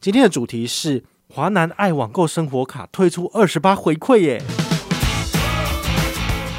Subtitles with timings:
[0.00, 4.40] 今天的主题是华南爱网购生活卡推出二十八回馈耶！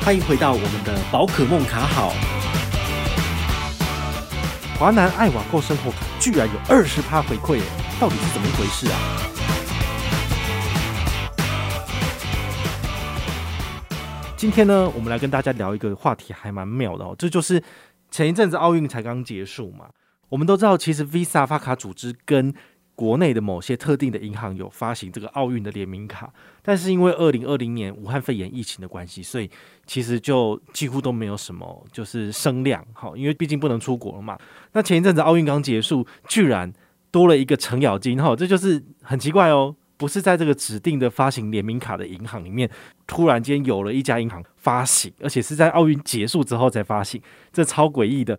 [0.01, 2.10] 欢迎回到我们的宝可梦卡好。
[4.78, 7.63] 华南爱网购生活卡居然有二十趴回馈耶，
[7.97, 8.99] 到底是怎么一回事啊？
[14.35, 17.16] 今天呢，我们来跟大家聊一个话题，还蛮妙的哦。
[17.17, 17.63] 这就是
[18.12, 19.85] 前一阵子奥运才刚结束嘛，
[20.27, 22.53] 我们都知道，其实 Visa 发卡组织跟
[23.00, 29.49] 国内的某些特定的银行有发行这个奥运的联名卡，但是因为二零二零年武汉肺炎疫情的关系，所以
[29.85, 32.85] 其实就几乎都没有什么就是声量。
[32.91, 34.38] 好，因为毕竟不能出国了嘛。
[34.73, 36.73] 那前一阵子奥运刚结束，居然
[37.09, 42.70] 多了一个程咬金，哈，这就是很奇怪哦，不是在这个指定的发行联名卡的银行里面，
[43.07, 47.21] 突然间有了一家银行发行，而且是在奥运结束之后才发行，
[47.54, 48.38] 这超诡异的。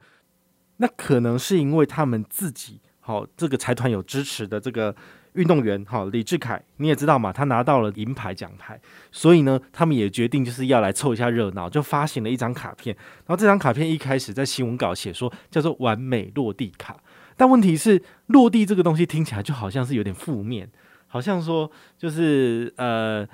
[0.76, 2.82] 那可能是因为他们自己。
[3.00, 4.94] 好，这个财团有支持的这个
[5.32, 8.78] 运动员，好，李志凯，你也知道嘛，他拿到了银牌奖牌，
[9.10, 12.94] 所以呢，他们也决定就是要来凑一下热闹，就发行了一张卡片。
[13.26, 16.96] 然后这张卡片一开始在新闻稿写说叫做“完美落地卡”，
[17.36, 20.70] 但问题是落地这个东西听起来就好像是有点负面，
[21.06, 23.26] 好像说就是呃。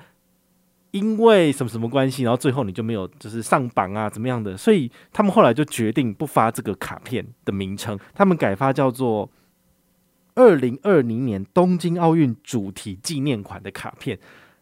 [0.91, 4.55] 因为什么什么关系，然后最后你就没有就是上榜啊，怎么样的？
[4.55, 9.29] 所以他们后来就决定不发这个卡片的名称，他们改发叫做
[10.37, 14.17] “二零二零年东京奥运主题纪念款”的卡片。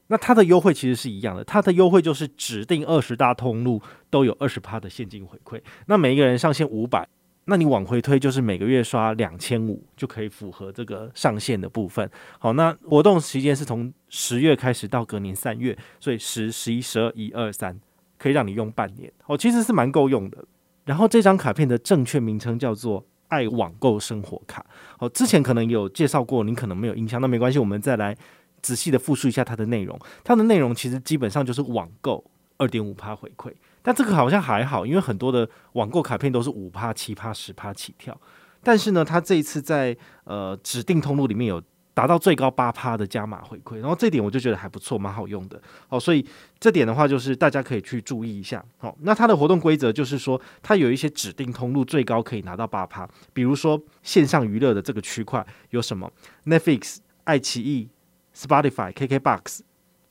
[0.08, 7.08] 那它的优惠其实是一样的，它的优惠就是指定二十大通路都有二十趴的现金回馈，那每一个人上限五百。
[7.48, 12.10] 那你往回推，就是每个月刷两千五就可以符合这个上限的部分。
[12.40, 17.80] 好，那活动期间是从十月开始到隔年三月，所以十、十一、十二、一二三
[18.18, 19.12] 可以让你用半年。
[19.28, 20.44] 哦，其实是蛮够用的。
[20.86, 24.66] 然后这张卡片的正确名称叫做“爱网购生活卡”。
[24.98, 28.16] 好，之前可能有介绍过，您可能没有印象，那没关系，我们再来
[28.62, 30.00] 仔细的复述一下它的内容。
[30.24, 32.24] 它的内容其实基本上就是网购
[32.58, 33.52] 二点五趴回馈。
[33.82, 38.20] 但这个好像还好，因为很多的网购卡片都是五趴、七趴、十趴起跳。
[38.64, 41.62] 但是呢，它这一次在呃指定通路里面有
[41.96, 45.60] 达到最高八趴的加码回馈，然后这点我就觉得还不错，蛮好用的。
[45.88, 46.24] 好，所以
[46.60, 48.64] 这点的话就是大家可以去注意一下。
[48.78, 56.12] 好，那它的活动规则就是说，它有一些指定通路最高可以拿到八趴，比如说线上娱乐的这个区块有什么
[56.46, 57.88] ？Netflix、爱奇艺、
[58.36, 59.62] Spotify、KKBox、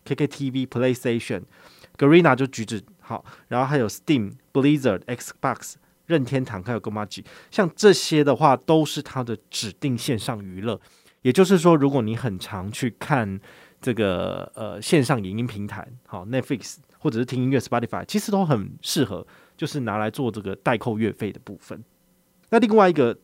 [0.07, 1.43] KKTV、PlayStation、
[1.99, 2.83] Garena 就橘子。
[3.01, 5.75] 好，然后还有 Steam、Blizzard、Xbox、
[6.07, 10.81] 任天堂，还有 Gomaji，像这些的话都是它的指定线上娱乐。
[11.25, 13.41] 也就是说，如果你很常去看
[13.81, 19.27] 这个呃线上影音平台，好 Netflix 或者是听音乐 Spotify，其实都很适合，
[19.57, 21.83] 就是拿来做这个代扣月费的部分。
[22.51, 23.19] 那另外一个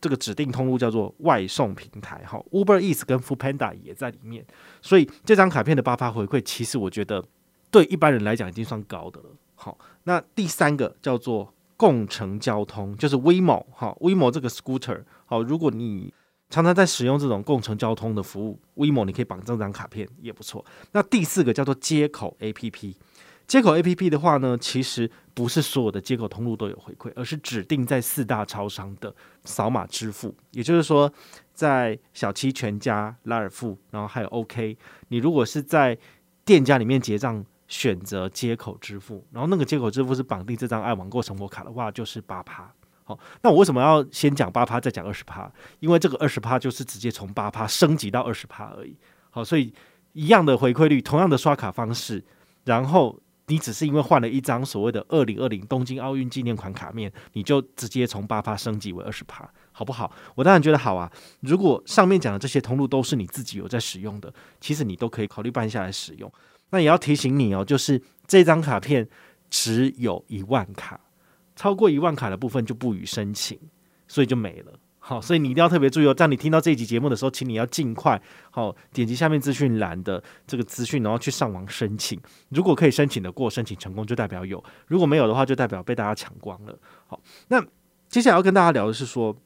[0.00, 4.44] 这个指定通路叫做外送平台，好 Uber Eats 跟 Foodpanda 也在里面，
[4.82, 7.24] 所以这张卡片的八八回馈，其实我觉得。
[7.70, 9.26] 对一般人来讲已经算高的了。
[9.54, 16.10] 好，那第三个叫做共乘交通，就是 WeMo 好，WeMo 这个 scooter 好，如果你
[16.50, 20.64] 常常在使用这种共乘交通的服务，WeMo 你可以绑这张卡片也不错。
[20.92, 22.94] 那第四个叫做接口 APP，
[23.46, 29.14] 接口 APP 的话呢，其实不是所有的接口通路都有回馈，而是指定在四大超商的
[29.44, 31.12] 扫码支付，也就是说，
[31.52, 34.76] 在小七、全家、拉尔夫，然后还有 OK，
[35.08, 35.98] 你如果是在
[36.44, 37.44] 店家里面结账。
[37.70, 42.72] 选择接口支付，然后那个接口支付是绑定这张爱网购生活卡的话，就是八趴。
[43.08, 45.50] 好，那我为什么要先讲八趴，再讲二十趴？
[45.80, 48.94] 因为这个二十趴就是直接从八趴升级到二十趴而已。
[49.30, 49.72] 好，所以
[50.12, 52.22] 一样的回馈率，同样的刷卡方式，
[52.64, 60.12] 然后你只是因为换了一张所谓的二零二零东京奥运纪念款卡面，你就直接从八趴升级为二十趴，好不好？
[60.34, 61.10] 我当然觉得好啊。
[61.40, 64.30] 如果上面讲的这些通路都是你自己有在使用的，
[64.60, 66.30] 其实你都可以考虑办下来使用。
[66.68, 69.08] 那也要提醒你哦，就是这张卡片
[69.48, 71.00] 只有一万卡，
[71.58, 73.58] 超过一万卡的部分就不予申请，
[74.06, 74.72] 所以就没了。
[75.00, 76.14] 好，所以你一定要特别注意哦。
[76.14, 78.20] 在你听到这一集节目的时候，请你要尽快
[78.52, 82.16] 好点击下面资讯栏的这个资讯，然后去上网申请。
[82.50, 86.78] 如果可以申请得过，申请成功就代表有；如果没有的话，就代表被大家抢光了。
[87.08, 87.60] 好，那
[88.08, 89.36] 接下来要跟大家聊的是说，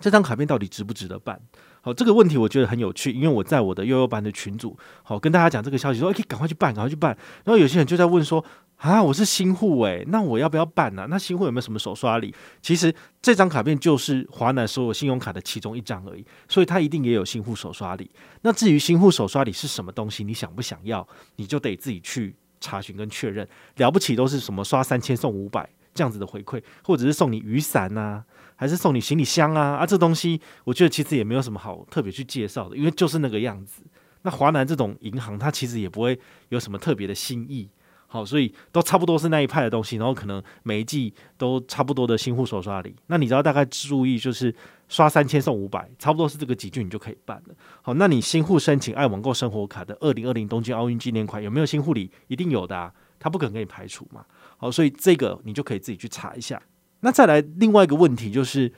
[0.00, 1.40] 这张卡片到底值不值得办？
[1.82, 7.16] 好，这个问题我觉得很有趣，因为我在我的幼幼班的群组，好跟大家讲这个消息，说可以赶快去办，赶快去办。
[7.44, 8.42] 然后有些人就在问说，
[8.76, 12.34] 啊，我是新户诶，那我要不要办呢、那新户有没有什么手刷礼？
[12.60, 18.10] 其实这张卡片就是华南所有信用卡的其中一张而已，所以它一定也有新户手刷礼。
[18.42, 21.06] 那至于新户手刷礼是什么东西，你想不想要，
[21.36, 23.48] 你就得自己去查询跟确认。
[23.76, 28.24] 了不起都是什么刷三千送五百这样子的回馈，或者是送你雨伞呐、啊。
[28.56, 29.76] 还是送你行李箱啊？
[29.76, 33.82] 啊，这东西我觉得其实也没有什么好特别去介绍的，因为就是那个样子。
[34.22, 36.18] 那华南这种银行，它其实也不会
[36.50, 37.68] 有什么特别的新意。
[38.14, 42.94] 好，所以都差不多是那一派的东西，然后可能每一季都差不多的新户手刷礼。
[43.08, 44.54] 那你只要大概注意，就是
[44.88, 47.54] 刷三千送五百，差不多是这个几句，你就可以办了。
[47.82, 52.08] 好，那你新户申请爱网购生活卡的二零二零东京奥运纪念款有没有新户礼？
[52.28, 54.24] 一定有的啊，他不可能给你排除嘛。
[54.58, 56.62] 好，所以这个你就可以自己去查一下。
[57.00, 58.72] 那再来另外一个问题就是，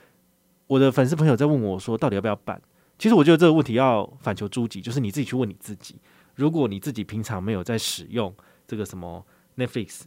[0.66, 2.58] 我的粉丝朋友在问我说，到底要不要办？
[2.98, 5.96] 其实我觉得这个问题要反求诸己，就是你自己去问你自己，
[6.36, 8.34] 如果你自己平常没有在使用。
[8.66, 9.24] 这个什么
[9.56, 10.02] Netflix，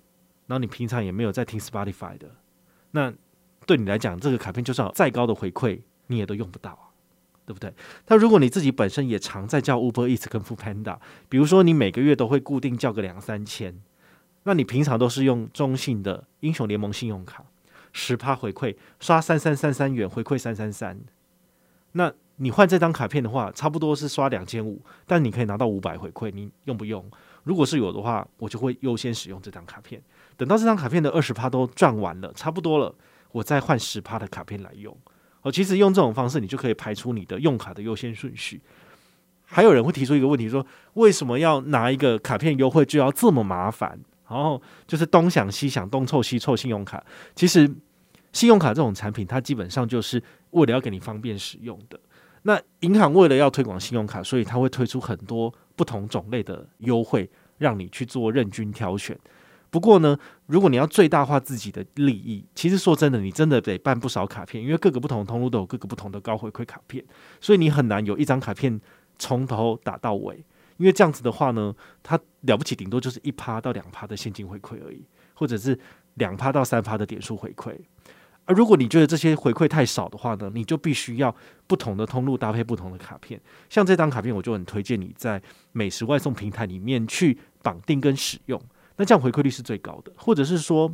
[0.48, 2.30] 然后你平常也没有在听 Spotify 的，
[2.92, 3.14] 那
[3.66, 6.90] 对你来讲，这个卡片就算再高的回馈，你也都用不到啊，
[7.46, 7.74] 对不对？
[8.08, 10.98] 那如果你自己本身也常在叫 Uber Eats 跟 Foodpanda，
[11.30, 13.80] 比如说你每个月都会固定叫个两三千，
[14.44, 17.46] 那你平常都是用中信的英雄联盟信用卡，
[17.94, 21.00] 十趴回馈，刷三三三三元回馈三三三，
[21.92, 27.06] 那你换这张卡片的话，差不多是刷两千五，但你可以拿到五百回馈，你用不用？
[27.50, 30.00] 如果是有的话，我就会优先使用这张卡片。
[30.38, 32.94] 等到这张卡片的二十趴都赚完了，差不多了，
[33.32, 34.96] 我再换十趴的卡片来用。
[35.42, 38.62] 哦，其实用这种方式，你就可以排出你的用卡的优先顺序。
[39.46, 40.64] 还有人会提出一个问题说，
[40.94, 44.00] 为什么要拿一个卡片优惠就要这么麻烦？
[44.30, 47.04] 然后就是东想西想，东凑西凑信用卡。
[47.34, 47.68] 其实
[48.32, 50.22] 信用卡这种产品，它基本上就是
[50.52, 52.00] 为了要给你方便使用的。
[52.44, 59.16] 那银行为了要推广信用卡，所以它会推出很多不同种类的优惠，让你去做任君挑选。
[59.70, 60.18] 不过呢，
[60.48, 67.06] 如果你要最大化自己的利益，其实说真的，你真的得办不少卡片，因为各个不同的通路都有各个不同的高回馈卡片，
[67.40, 68.82] 所以你很难有一张卡片
[69.20, 70.44] 从头打到尾。
[70.78, 75.78] 因为这样子的话呢，它了不起顶多就是一趴到两趴的现金回馈而已，或者是
[76.16, 77.78] 两趴到三趴的点数回馈。
[78.50, 81.34] 而如果你觉得这些回馈太少的话呢，你就必须要
[81.68, 83.40] 不同的通路搭配不同的卡片。
[83.70, 85.40] 像这张卡片，我就很推荐你在
[85.72, 88.60] 美食外送平台里面去绑定跟使用，
[88.98, 90.12] 那这样回馈率是最高的。
[90.18, 90.92] 或者是说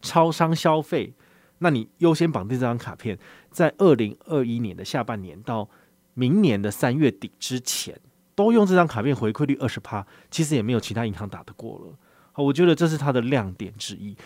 [0.00, 1.12] 超商消费，
[1.58, 3.18] 那你优先绑定这张卡片，
[3.50, 5.68] 在二零二一年的下半年到
[6.14, 7.98] 明年的三月底之前，
[8.36, 11.98] 都用这张卡片回馈率二十趴，其实也没有其他银行打得过了。
[12.30, 14.16] 好，我觉得这是它的亮点之一。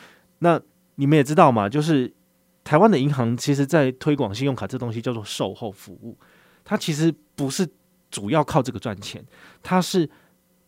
[0.40, 0.60] 那
[0.96, 2.12] 你们也知道嘛，就是。
[2.66, 6.18] 台湾的银行其实，在推广信用卡这东西叫做售后服务，
[6.64, 7.64] 它其实不是
[8.10, 9.24] 主要靠这个赚钱，
[9.62, 10.10] 它是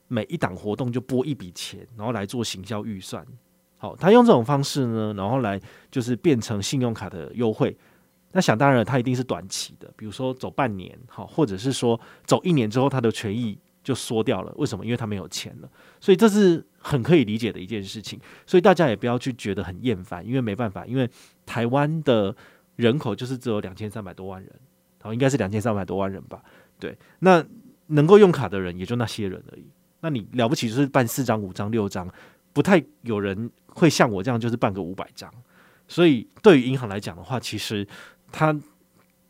[0.07, 3.27] 每一档活动就拨一笔钱，然后来做行销预算。
[3.79, 5.61] 好，他用这种方式呢，然后来
[5.91, 7.77] 就是变成信用卡的优惠。
[8.31, 13.59] 那想当然了，它一定是短期的，比如说走半年，好，或者是说走一年之后，它的权益
[13.89, 14.53] 就缩掉了。
[14.57, 14.85] 为什么？
[14.85, 15.71] 因为他没有钱了。
[16.01, 16.65] 所以这是。
[16.81, 21.11] 很可以理解的一件事情，所以大家也不要去觉得很厌烦，因为没办法，因为
[21.45, 22.35] 台湾的
[22.77, 24.51] 人口就是只有两千三百多万人，
[25.03, 26.41] 好，应该是两千三百多万人吧？
[26.79, 27.45] 对，那
[27.89, 29.67] 能够用卡的人也就那些人而已。
[30.01, 32.09] 那你了不起就是办四张、五张、六张，
[32.53, 35.31] 不太有人会像我这样就是办个五百张。
[35.89, 37.87] 所以对于银行来讲的话，其实
[38.31, 38.57] 他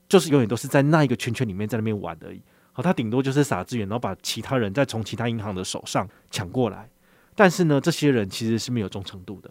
[0.06, 2.42] 就是永远都是在那一个圈圈里面在那边玩而已。
[2.78, 6.88] 好，他顶多就是撒资源，然后把其他人再从其他银行的手上抢过来。
[7.34, 9.50] 但是呢，这些人其实是没有忠诚度的，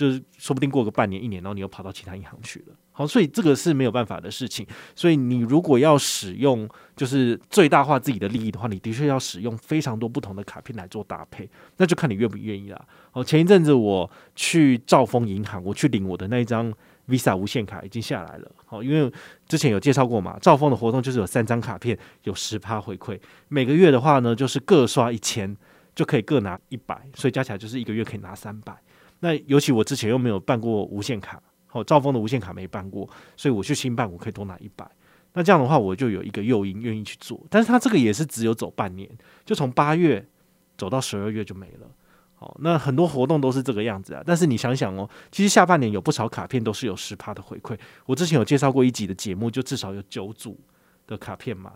[0.00, 2.74] 就是说不定过个半年、一年，然后你又跑到其他银行去了。
[2.90, 4.66] 好，所以这个是没有办法的事情。
[4.94, 6.66] 所以你如果要使用，
[6.96, 12.82] 就是最大化自己的利益的话，你的确要使用非常多不同的卡片来做搭配，那就看你愿不愿意啦。
[13.10, 16.72] 好，前一阵子我去兆丰银行，我去领我的那一张
[17.06, 18.50] Visa 无限卡已经下来了。
[18.64, 19.12] 好，因为
[19.46, 25.54] 之前有介绍过嘛，兆丰的活动就是有三张卡片有十趴回馈，每个月的话呢，就是各刷一千。
[25.92, 28.72] 就可以各拿一百，所以加起来就是一个月可以拿三百。
[29.20, 34.90] 那尤其我之前又没有办过无限卡，好，兆丰的无限卡没办过，所以我去新办，我可以多拿一百。
[35.34, 37.40] 那这样的话，我就有一个诱因愿意去做。
[37.48, 39.08] 但是它这个也是只有走半年，
[39.44, 40.26] 就从八月
[40.76, 41.86] 走到十二月就没了。
[42.34, 44.22] 好，那很多活动都是这个样子啊。
[44.26, 47.78] 但是你想想哦，其实下半年有不少卡片都是有十趴的回馈。
[48.06, 50.58] 我之前有介绍过一集的节目，就至少有九组
[51.06, 51.74] 的卡片嘛。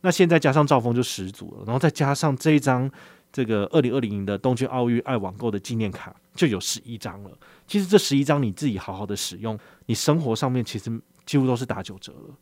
[0.00, 2.90] 那现在加上兆丰就十组了，然后再加上这一张。
[3.34, 7.30] 这个二零二零年的东京奥运爱网购的纪念卡就有十一张了。
[7.66, 10.88] 其实这十一张你自己好好的使用，你生活上面其实
[11.26, 12.34] 几乎都是打九折了。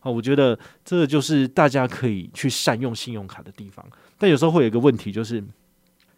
[0.00, 3.86] 好，我觉得这就是大家可以去善用信用卡的地方。
[4.18, 5.40] 但有时候会有一个问题，就是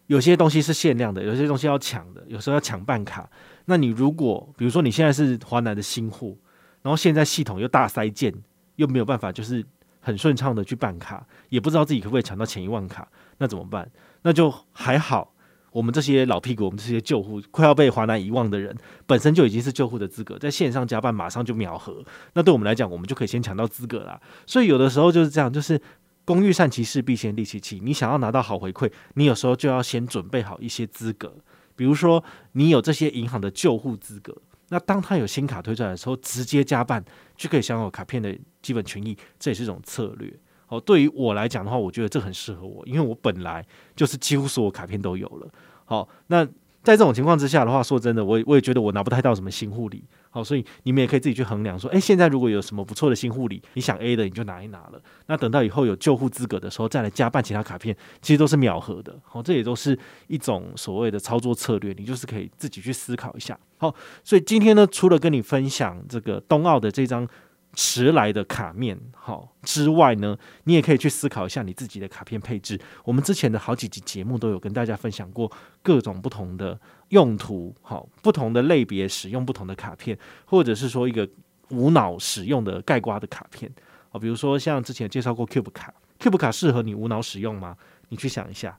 [0.07, 3.29] 有些东西是限量的，有些东西要抢的，有时候要抢办卡。
[3.65, 6.39] 那你如果比如说你现在是华南的新户，
[6.81, 8.33] 然后现在系统又大塞件，
[8.77, 9.63] 又没有办法就是
[10.05, 13.07] 很顺畅的去办卡，也不知道自己可不可以抢到前一万卡，
[13.37, 13.89] 那怎么办？
[14.23, 15.33] 那就还好，
[15.71, 18.75] 我们这些老屁股，我们这些旧户，快要被华南遗忘的人，
[19.07, 24.19] 本身就已经是旧户的资格，在线上加办马上就秒核，那对我们来讲，我们就可以先抢到资格啦。
[24.45, 25.81] 所以有的时候就是这样，就是
[26.25, 27.79] 工欲善其事，必先利其器。
[27.83, 31.33] 你想要拿到好回馈，你有时候就要先准备好一些资格，
[31.75, 34.35] 比如说你有这些银行的旧户资格，
[34.73, 37.03] 那当他有新卡推出来的时候，直接加办
[37.37, 40.33] 就可以享有卡片的基本权益，这也是一种策略。
[40.67, 43.63] 哦，对于我来讲的话，我觉得这很适合我，因为我本来
[43.95, 45.47] 就是几乎所有卡片都有了。
[45.85, 46.43] 好，那
[46.81, 50.03] 在这种情况之下的话，说真的，我我也觉得我拿不太到什么新护理。
[50.33, 54.99] 好，所以你们也可以自己去衡量，说，诶，现在如果有什么不错的新护理，你想 A 的你就拿一拿了。
[55.27, 59.15] 那等到以后有救护资格的时候，再来加办其他卡片，其实都是秒合的。
[59.23, 63.55] 好，这也都是一种所谓的操作策略，你就是可以自己去思考一下。
[63.77, 67.27] 好，所以今天呢，除了跟你分享这个冬奥的这张。
[67.73, 72.79] 迟来的卡面，好之外呢，你也可以去思考一下你自己的卡片配置。
[73.03, 75.51] 我们之前的好几集节目都有跟大家分享过
[75.81, 81.27] 各种不同的用途，好不同的类别使用不同的卡片，或者是说一个
[81.69, 83.71] 无脑使用的概括的卡片，
[84.09, 87.75] 好，比如说像之前介绍过 Cube 卡，Cube 卡适合你无脑使用吗？
[88.09, 88.77] 你去想一下，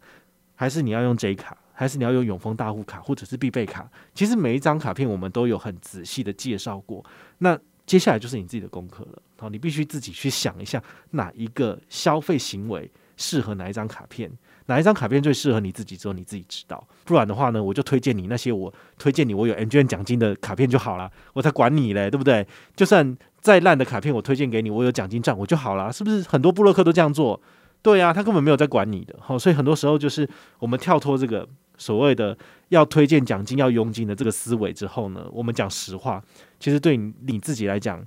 [0.55, 3.91] 还是你要用 J 卡，还是你要用永丰大户卡，或者是必备卡？
[4.15, 7.05] 其实每一张卡片我们都有很仔细的介绍过。
[7.39, 14.31] 那接下来就是你自己的功课了，好，你必须自己去想一下哪一个消费行为适合哪一张卡片，
[14.67, 16.83] 哪一张卡片最适合你自己，只有你自己知道。
[17.05, 22.47] 不然的话呢，我就推荐你那些我推荐你我有 MGN 奖金的卡片就好了，我才管你嘞，对不对？
[22.75, 26.23] 就算再烂的卡片，我推荐给你，我有奖金赚我就好了，是不是？
[26.23, 27.39] 很多布洛克都这样做，
[27.85, 31.49] 对啊，他根本没有在管你的，好，所以很多时候就是我们跳脱这个。
[31.77, 32.39] 所谓的
[32.69, 36.23] 要推荐奖金要佣金的这个思维之后呢，我们讲实话，
[36.61, 38.01] 其实对你自己来讲，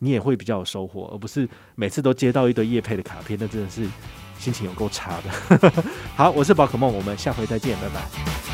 [0.00, 3.88] 你也会比较有收获，而不是每次都接到一堆叶配的卡片，那真的是
[4.38, 5.72] 心情有够差的。
[6.14, 8.53] 好，我是宝可梦，我们下回再见，拜拜。